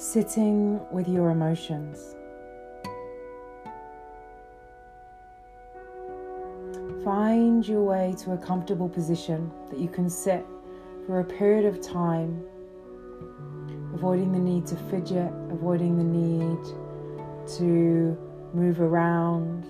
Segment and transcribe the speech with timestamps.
[0.00, 2.16] Sitting with your emotions.
[7.04, 10.46] Find your way to a comfortable position that you can sit
[11.06, 12.42] for a period of time,
[13.92, 16.64] avoiding the need to fidget, avoiding the need
[17.58, 18.16] to
[18.54, 19.66] move around,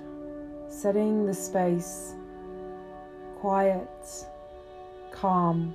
[0.68, 2.14] setting the space
[3.40, 3.88] quiet,
[5.10, 5.74] calm,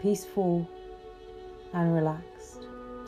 [0.00, 0.64] peaceful,
[1.74, 2.59] and relaxed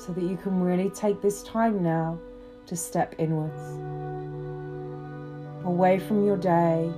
[0.04, 2.18] so that you can really take this time now
[2.66, 3.62] to step inwards,
[5.64, 6.90] away from your day,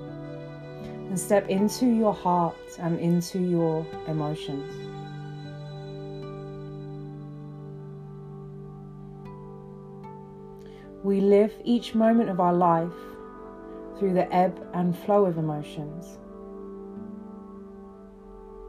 [1.08, 4.72] and step into your heart and into your emotions.
[11.02, 12.90] We live each moment of our life
[13.98, 16.18] through the ebb and flow of emotions.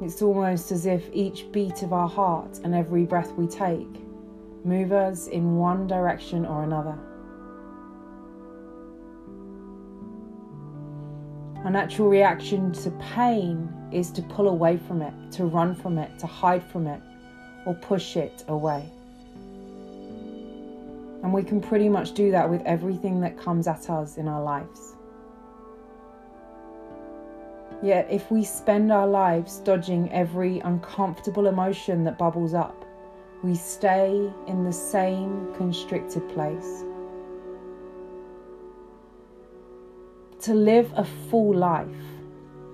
[0.02, 4.05] It's almost as if each beat of our heart and every breath we take
[4.66, 6.98] move us in one direction or another.
[11.64, 16.18] Our natural reaction to pain is to pull away from it, to run from it,
[16.20, 17.02] to hide from it,
[17.66, 18.90] or push it away.
[21.24, 24.44] And we can pretty much do that with everything that comes at us in our
[24.44, 24.94] lives.
[27.82, 32.85] Yet, if we spend our lives dodging every uncomfortable emotion that bubbles up,
[33.46, 36.84] we stay in the same constricted place.
[40.42, 41.88] To live a full life,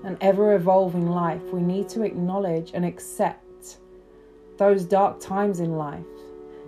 [0.06, 3.80] an ever evolving life, we need to acknowledge and accept
[4.58, 6.06] those dark times in life,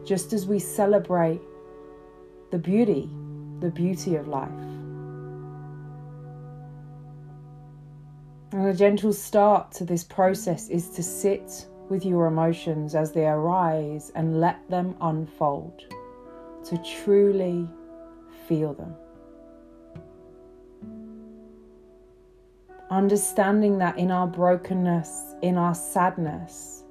[0.03, 1.39] just as we celebrate
[2.51, 3.09] the beauty,
[3.61, 4.49] the beauty of life.
[8.51, 13.27] And a gentle start to this process is to sit with your emotions as they
[13.27, 15.83] arise and let them unfold,
[16.65, 17.69] to truly
[18.47, 18.95] feel them.
[22.89, 26.83] Understanding that in our brokenness, in our sadness,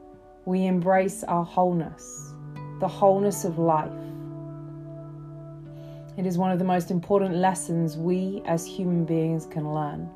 [0.44, 2.32] we embrace our wholeness,
[2.78, 3.91] the wholeness of life.
[6.16, 10.08] It is one of the most important lessons we as human beings can learn.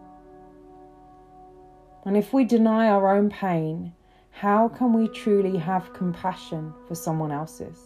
[2.05, 3.93] And if we deny our own pain,
[4.41, 7.79] how can we truly have compassion for someone else's?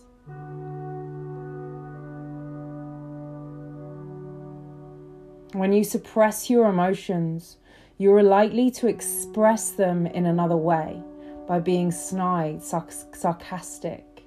[5.52, 7.58] When you suppress your emotions,
[7.98, 11.00] you are likely to express them in another way
[11.46, 14.24] by being snide, sarcastic,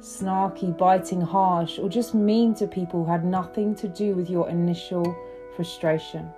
[0.00, 4.46] snarky, biting, harsh, or just mean to people who had nothing to do with your
[4.50, 5.16] initial
[5.56, 6.28] frustration.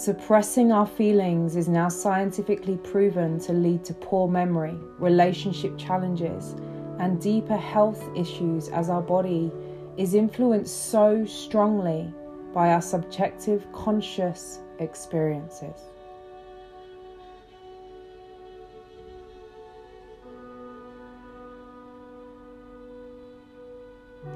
[0.00, 6.56] Suppressing our feelings is now scientifically proven to lead to poor memory, relationship challenges,
[6.98, 9.52] and deeper health issues as our body
[9.98, 12.10] is influenced so strongly
[12.54, 15.82] by our subjective conscious experiences.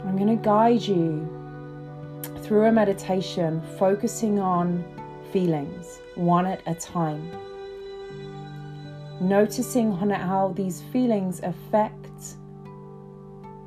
[0.05, 1.27] I'm going to guide you
[2.43, 4.85] through a meditation focusing on
[5.35, 7.29] feelings one at a time.
[9.21, 12.37] Noticing how these feelings affect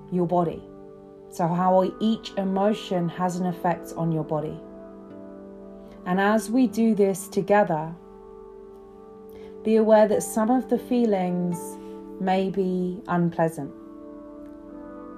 [0.09, 0.63] your body.
[1.29, 4.57] So, how each emotion has an effect on your body.
[6.05, 7.93] And as we do this together,
[9.65, 11.59] be aware that some of the feelings
[12.21, 13.73] may be unpleasant.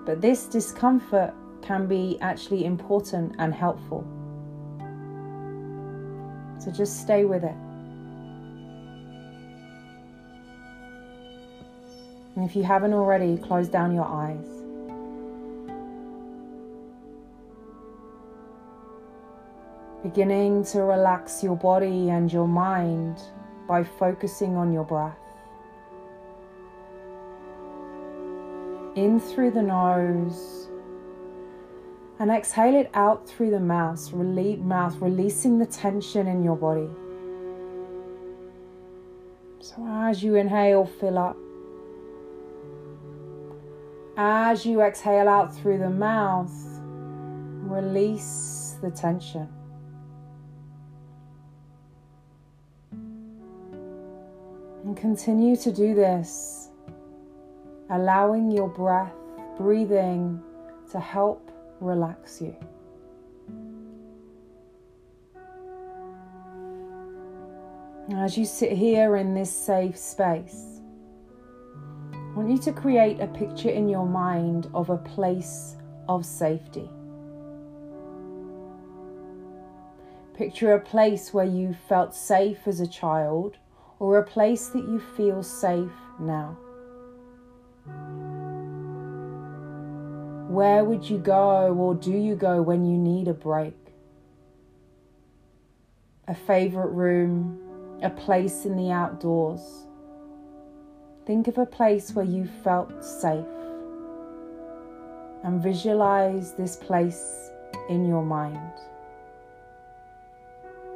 [0.04, 1.32] But this discomfort
[1.62, 4.04] can be actually important and helpful.
[6.60, 7.56] So just stay with it.
[12.36, 14.46] And if you haven't already, close down your eyes.
[20.04, 23.20] Beginning to relax your body and your mind
[23.68, 25.18] by focusing on your breath.
[28.96, 30.69] In through the nose
[32.20, 36.90] and exhale it out through the mouth, mouth, releasing the tension in your body.
[39.62, 41.38] So as you inhale, fill up.
[44.18, 46.52] As you exhale out through the mouth,
[47.62, 49.48] release the tension.
[54.84, 56.68] And continue to do this,
[57.90, 59.14] allowing your breath,
[59.58, 60.42] breathing
[60.92, 61.49] to help
[61.80, 62.56] relax you.
[68.16, 70.82] As you sit here in this safe space,
[72.14, 75.76] I want you to create a picture in your mind of a place
[76.08, 76.90] of safety.
[80.34, 83.58] Picture a place where you felt safe as a child
[84.00, 86.58] or a place that you feel safe now.
[90.50, 93.78] Where would you go or do you go when you need a break?
[96.28, 97.60] A favourite room,
[98.02, 99.62] a place in the outdoors.
[101.28, 103.46] Think of a place where you felt safe
[105.44, 107.52] and visualize this place
[107.88, 108.74] in your mind.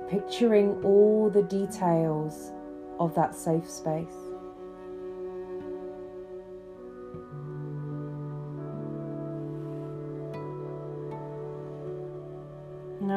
[0.09, 2.51] Picturing all the details
[3.00, 4.32] of that safe space.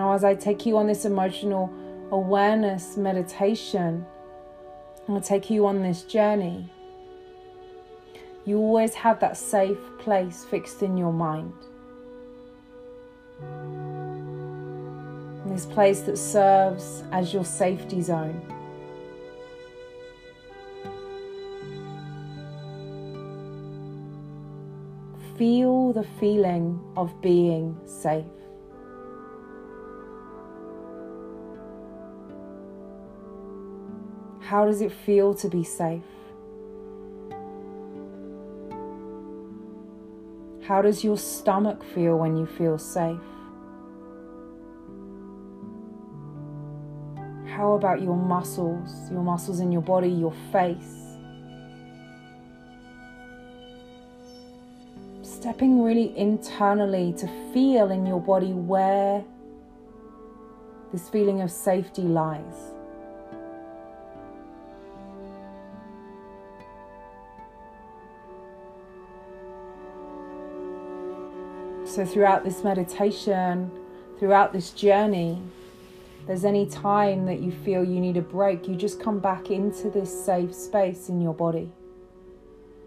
[0.06, 1.69] Now, as I take you on this emotional
[2.12, 4.06] awareness meditation,
[5.08, 6.70] I'll take you on this journey.
[8.44, 11.53] You always have that safe place fixed in your mind.
[15.47, 18.41] This place that serves as your safety zone.
[25.37, 28.25] Feel the feeling of being safe.
[34.47, 36.05] How does it feel to be safe?
[40.63, 43.19] How does your stomach feel when you feel safe?
[47.57, 50.95] How about your muscles, your muscles in your body, your face?
[55.23, 59.25] Stepping really internally to feel in your body where
[60.93, 62.75] this feeling of safety lies.
[71.97, 73.71] So, throughout this meditation,
[74.19, 75.41] throughout this journey,
[76.27, 79.89] there's any time that you feel you need a break, you just come back into
[79.89, 81.73] this safe space in your body,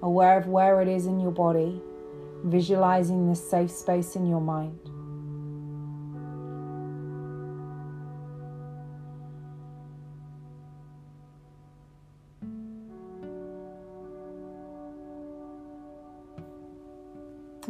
[0.03, 1.81] aware of where it is in your body,
[2.43, 4.88] visualizing this safe space in your mind.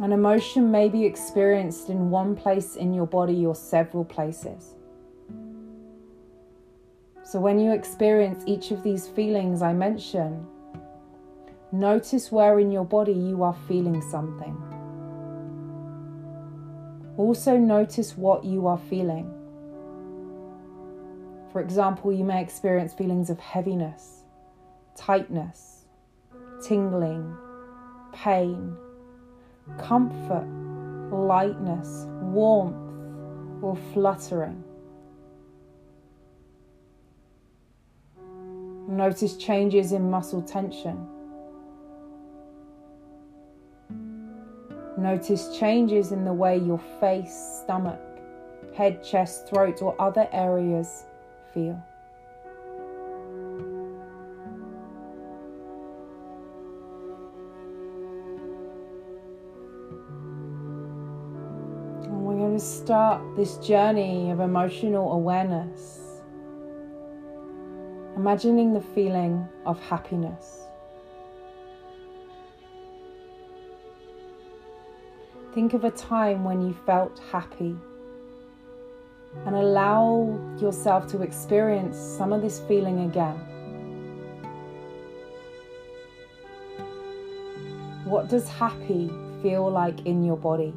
[0.00, 4.74] An emotion may be experienced in one place in your body or several places.
[7.22, 10.46] So, when you experience each of these feelings I mention,
[11.70, 14.56] notice where in your body you are feeling something.
[17.18, 19.30] Also, notice what you are feeling.
[21.52, 24.24] For example, you may experience feelings of heaviness,
[24.96, 25.84] tightness,
[26.62, 27.36] tingling,
[28.14, 28.78] pain
[29.78, 30.46] comfort,
[31.10, 32.76] lightness, warmth,
[33.62, 34.64] or fluttering.
[38.88, 41.06] Notice changes in muscle tension.
[44.98, 48.00] Notice changes in the way your face, stomach,
[48.76, 51.04] head, chest, throat, or other areas
[51.54, 51.82] feel.
[62.60, 66.20] Start this journey of emotional awareness,
[68.16, 70.60] imagining the feeling of happiness.
[75.54, 77.76] Think of a time when you felt happy
[79.46, 83.36] and allow yourself to experience some of this feeling again.
[88.04, 89.10] What does happy
[89.42, 90.74] feel like in your body?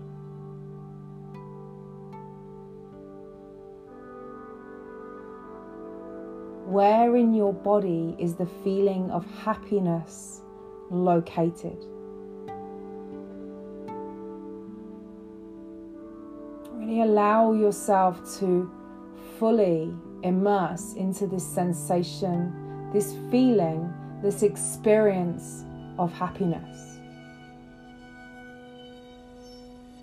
[6.73, 10.41] Where in your body is the feeling of happiness
[10.89, 11.77] located?
[16.71, 18.71] Really allow yourself to
[19.37, 25.65] fully immerse into this sensation, this feeling, this experience
[25.99, 26.97] of happiness.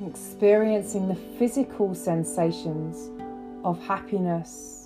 [0.06, 3.10] Experiencing the physical sensations
[3.64, 4.79] of happiness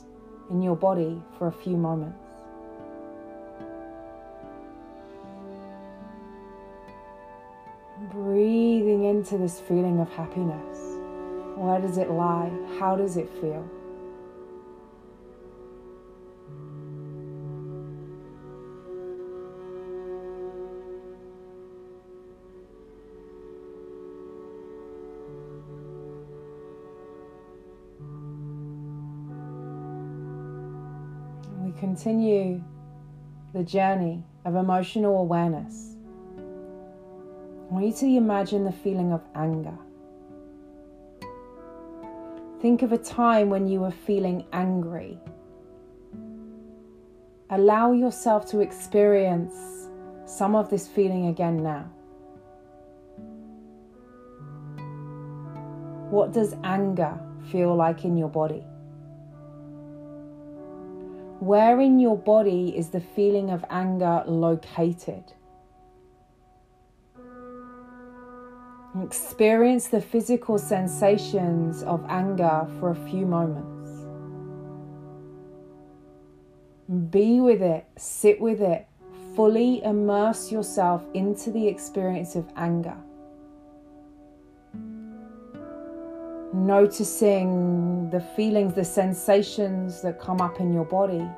[0.51, 2.19] in your body for a few moments.
[8.13, 10.79] Breathing into this feeling of happiness.
[11.57, 12.51] Where does it lie?
[12.79, 13.69] How does it feel?
[31.85, 32.63] Continue
[33.53, 35.97] the journey of emotional awareness,
[36.39, 39.77] I want you to imagine the feeling of anger.
[42.63, 45.19] Think of a time when you were feeling angry.
[47.51, 49.55] Allow yourself to experience
[50.25, 51.85] some of this feeling again now.
[56.09, 57.21] What does anger
[57.53, 58.65] feel like in your body?
[61.45, 65.25] Where in your body is the feeling of anger located?
[69.03, 73.91] Experience the physical sensations of anger for a few moments.
[77.11, 78.87] Be with it, sit with it,
[79.37, 82.97] fully immerse yourself into the experience of anger.
[86.55, 91.29] Noticing the feelings, the sensations that come up in your body.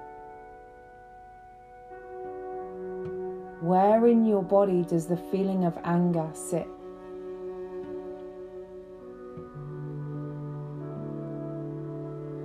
[3.63, 6.69] Where in your body does the feeling of anger sit?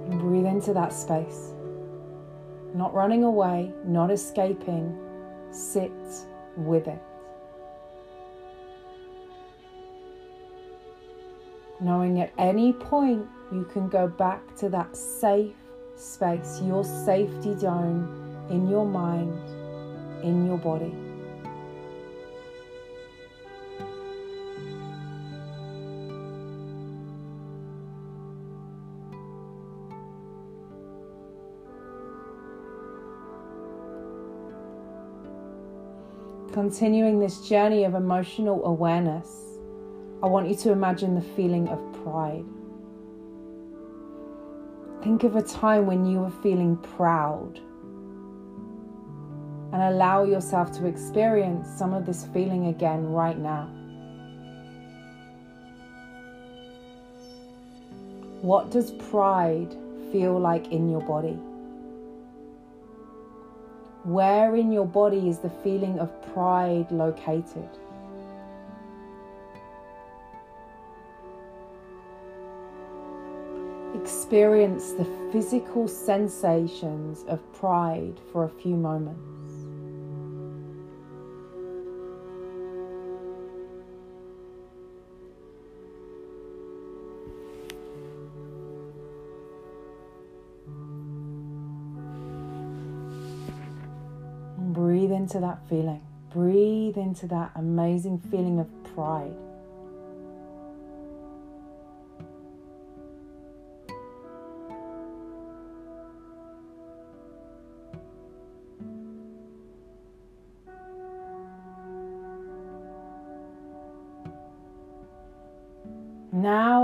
[0.09, 1.51] And breathe into that space.
[2.73, 4.97] Not running away, not escaping,
[5.51, 5.91] sit
[6.55, 7.01] with it.
[11.81, 15.55] Knowing at any point you can go back to that safe
[15.95, 19.33] space, your safety zone in your mind,
[20.23, 20.93] in your body.
[36.53, 39.50] Continuing this journey of emotional awareness,
[40.23, 42.45] I want you to imagine the feeling of pride.
[45.03, 47.59] Think of a time when you were feeling proud
[49.73, 53.65] and allow yourself to experience some of this feeling again right now.
[58.41, 59.75] What does pride
[60.11, 61.39] feel like in your body?
[64.03, 67.69] Where in your body is the feeling of pride located?
[74.31, 79.19] Experience the physical sensations of pride for a few moments.
[94.73, 96.01] breathe into that feeling.
[96.33, 99.50] Breathe into that amazing feeling of pride.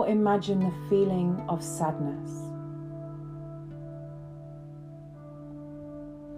[0.07, 2.31] Imagine the feeling of sadness.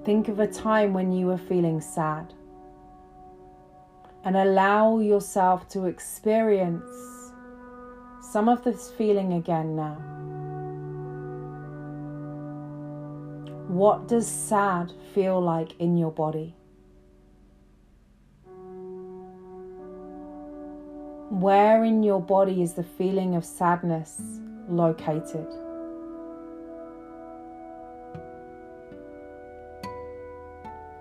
[0.04, 2.34] Think of a time when you were feeling sad
[4.24, 7.32] and allow yourself to experience
[8.22, 9.98] some of this feeling again now.
[13.68, 16.56] What does sad feel like in your body?
[21.30, 24.20] Where in your body is the feeling of sadness
[24.68, 25.46] located?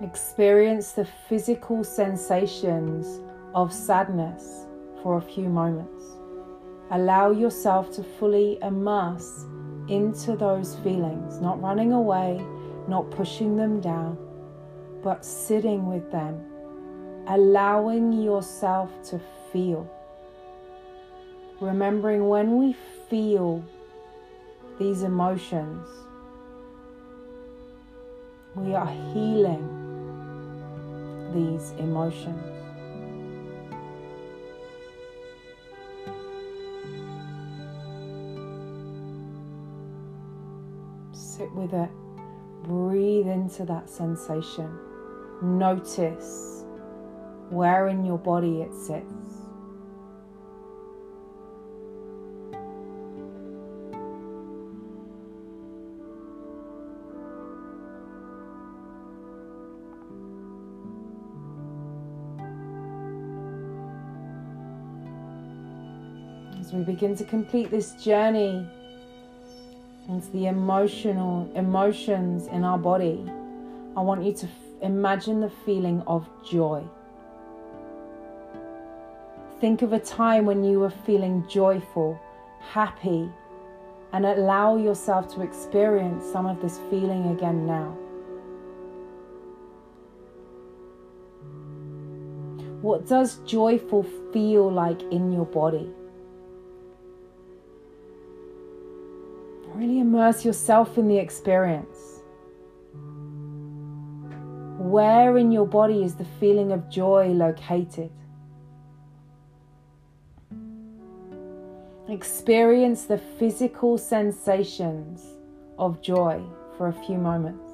[0.03, 3.23] Experience the physical sensations
[3.55, 4.67] of sadness
[5.03, 6.05] for a few moments.
[6.91, 9.47] Allow yourself to fully immerse
[9.89, 12.39] into those feelings, not running away,
[12.87, 14.19] not pushing them down,
[15.03, 16.39] but sitting with them,
[17.29, 19.19] allowing yourself to
[19.51, 19.91] feel.
[21.61, 22.77] Remembering when we
[23.11, 23.65] feel
[24.79, 25.89] these emotions,
[28.55, 29.67] we are healing
[31.35, 32.45] these emotions.
[41.13, 41.91] Sit with it,
[42.63, 44.79] breathe into that sensation.
[45.43, 46.65] Notice
[47.51, 49.38] where in your body it sits.
[66.89, 68.67] Begin to complete this journey
[70.09, 73.23] into the emotional emotions in our body,
[73.95, 76.83] I want you to f- imagine the feeling of joy.
[79.61, 82.19] Think of a time when you were feeling joyful,
[82.73, 83.31] happy,
[84.15, 87.91] and allow yourself to experience some of this feeling again now.
[92.81, 95.93] What does joyful feel like in your body?
[99.79, 102.21] Really immerse yourself in the experience.
[104.77, 108.11] Where in your body is the feeling of joy located?
[112.09, 115.25] Experience the physical sensations
[115.79, 116.43] of joy
[116.77, 117.68] for a few moments.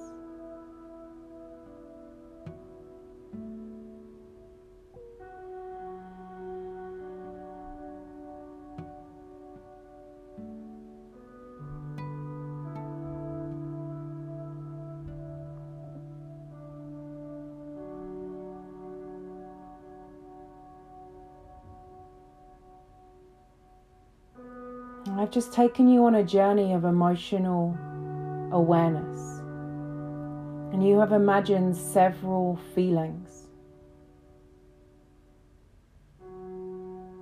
[25.16, 27.78] I've just taken you on a journey of emotional
[28.50, 29.21] awareness.
[30.73, 33.47] And you have imagined several feelings.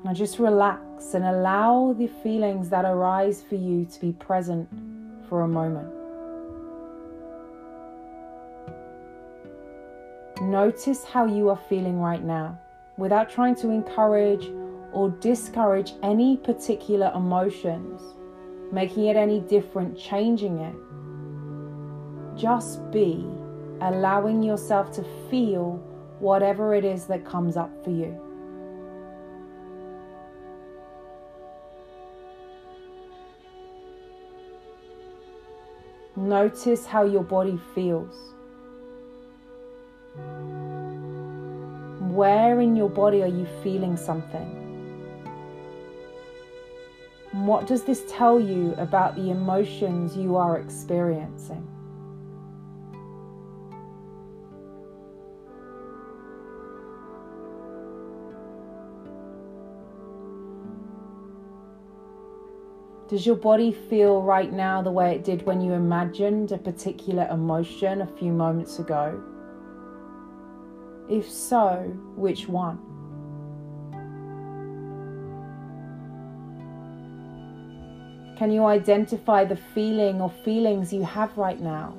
[0.05, 4.69] Now just relax and allow the feelings that arise for you to be present
[5.29, 5.93] for a moment.
[10.41, 12.59] Notice how you are feeling right now
[12.97, 14.51] without trying to encourage
[14.93, 18.01] or discourage any particular emotions,
[18.71, 20.75] making it any different, changing it.
[22.39, 23.25] Just be
[23.81, 25.77] allowing yourself to feel
[26.21, 28.17] whatever it is that comes up for you.
[36.15, 38.15] Notice how your body feels.
[42.13, 44.62] Where in your body are you feeling something?
[47.33, 51.67] What does this tell you about the emotions you are experiencing?
[63.09, 67.27] Does your body feel right now the way it did when you imagined a particular
[67.31, 69.23] emotion a few moments ago?
[71.11, 72.92] If so, which one?
[78.43, 81.95] Can you identify the feeling or feelings you have right now?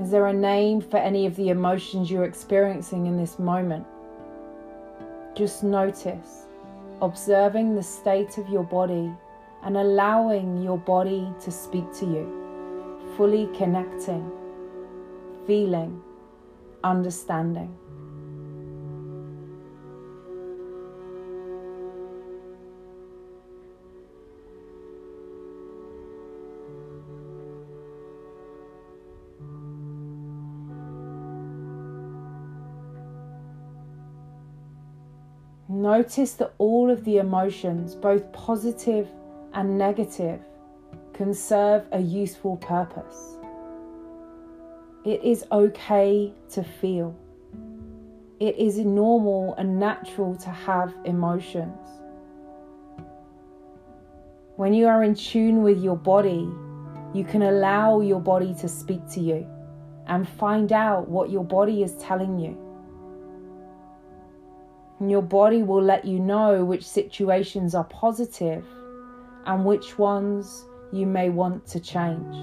[0.00, 3.84] Is there a name for any of the emotions you're experiencing in this moment?
[5.34, 6.44] Just notice,
[7.02, 9.12] observing the state of your body
[9.64, 14.30] and allowing your body to speak to you, fully connecting,
[15.44, 16.00] feeling,
[16.84, 17.76] understanding.
[35.84, 39.06] Notice that all of the emotions, both positive
[39.52, 40.40] and negative,
[41.12, 43.36] can serve a useful purpose.
[45.04, 47.14] It is okay to feel.
[48.40, 51.76] It is normal and natural to have emotions.
[54.56, 56.48] When you are in tune with your body,
[57.12, 59.46] you can allow your body to speak to you
[60.06, 62.63] and find out what your body is telling you.
[65.00, 68.64] And your body will let you know which situations are positive
[69.46, 72.36] and which ones you may want to change.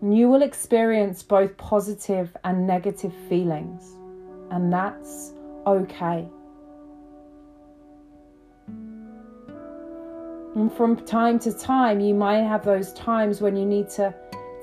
[0.00, 3.96] And you will experience both positive and negative feelings,
[4.50, 5.32] and that's
[5.66, 6.28] okay.
[10.54, 14.14] And from time to time, you might have those times when you need to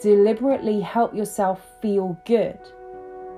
[0.01, 2.59] deliberately help yourself feel good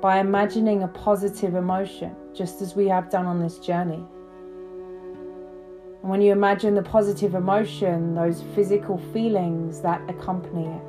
[0.02, 4.04] by imagining a positive emotion, just as we have done on this journey.
[6.02, 10.82] And when you imagine the positive emotion, those physical feelings that accompany it.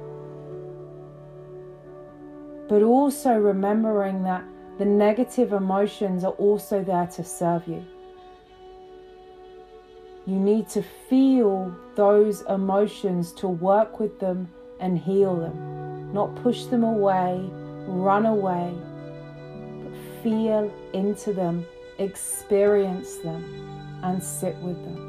[2.69, 4.45] But also remembering that
[4.79, 7.85] the negative emotions are also there to serve you.
[10.27, 16.65] You need to feel those emotions to work with them and heal them, not push
[16.65, 17.41] them away,
[17.87, 18.75] run away,
[20.23, 21.67] feel into them,
[21.99, 23.45] experience them,
[24.03, 25.05] and sit with them.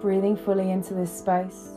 [0.00, 1.70] Breathing fully into this space.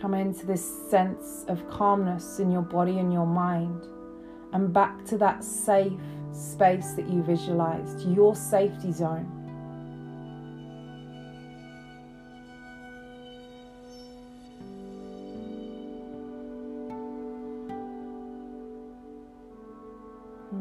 [0.00, 3.86] Come into this sense of calmness in your body and your mind,
[4.52, 5.92] and back to that safe,
[6.40, 9.36] space that you visualized, your safety zone.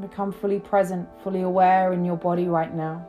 [0.02, 3.08] Become fully present, fully aware in your body right now.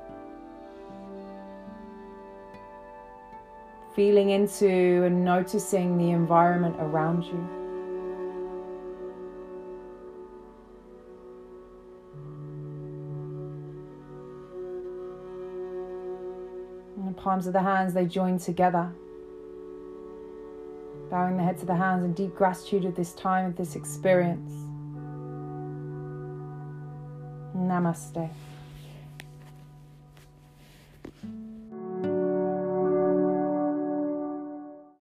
[3.95, 7.60] Feeling into and noticing the environment around you.
[17.21, 18.91] Palms of the hands, they join together.
[21.11, 24.51] Bowing the heads of the hands in deep gratitude of this time, of this experience.
[27.55, 28.31] Namaste.